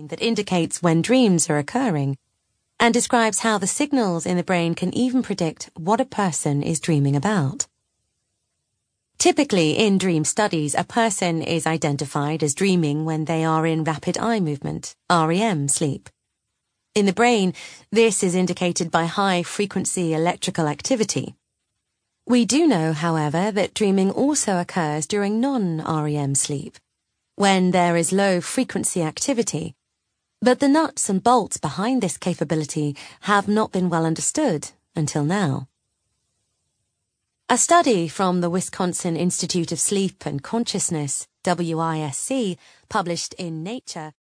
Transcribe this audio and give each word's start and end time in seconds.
brain 0.00 0.08
that 0.08 0.22
indicates 0.22 0.82
when 0.82 1.02
dreams 1.02 1.50
are 1.50 1.58
occurring 1.58 2.16
and 2.78 2.94
describes 2.94 3.40
how 3.40 3.58
the 3.58 3.66
signals 3.66 4.24
in 4.26 4.36
the 4.36 4.42
brain 4.42 4.74
can 4.74 4.94
even 4.94 5.22
predict 5.22 5.70
what 5.76 6.00
a 6.00 6.04
person 6.04 6.62
is 6.62 6.80
dreaming 6.80 7.16
about. 7.16 7.66
Typically, 9.18 9.72
in 9.72 9.98
dream 9.98 10.24
studies, 10.24 10.74
a 10.74 10.84
person 10.84 11.42
is 11.42 11.66
identified 11.66 12.42
as 12.42 12.54
dreaming 12.54 13.04
when 13.04 13.26
they 13.26 13.44
are 13.44 13.66
in 13.66 13.84
rapid 13.84 14.16
eye 14.16 14.40
movement, 14.40 14.96
REM 15.10 15.68
sleep. 15.68 16.08
In 16.94 17.04
the 17.04 17.12
brain, 17.12 17.52
this 17.92 18.22
is 18.22 18.34
indicated 18.34 18.90
by 18.90 19.04
high 19.04 19.42
frequency 19.42 20.14
electrical 20.14 20.66
activity. 20.66 21.34
We 22.26 22.46
do 22.46 22.66
know, 22.66 22.94
however, 22.94 23.52
that 23.52 23.74
dreaming 23.74 24.10
also 24.10 24.58
occurs 24.58 25.06
during 25.06 25.40
non-REM 25.40 26.34
sleep, 26.34 26.78
when 27.36 27.72
there 27.72 27.96
is 27.96 28.12
low 28.12 28.40
frequency 28.40 29.02
activity. 29.02 29.74
But 30.42 30.60
the 30.60 30.68
nuts 30.68 31.10
and 31.10 31.22
bolts 31.22 31.58
behind 31.58 32.00
this 32.00 32.16
capability 32.16 32.96
have 33.22 33.46
not 33.46 33.72
been 33.72 33.90
well 33.90 34.06
understood 34.06 34.70
until 34.96 35.22
now. 35.22 35.68
A 37.50 37.58
study 37.58 38.08
from 38.08 38.40
the 38.40 38.48
Wisconsin 38.48 39.16
Institute 39.16 39.70
of 39.70 39.78
Sleep 39.78 40.24
and 40.24 40.42
Consciousness, 40.42 41.26
WISC, 41.44 42.56
published 42.88 43.34
in 43.34 43.62
Nature, 43.62 44.14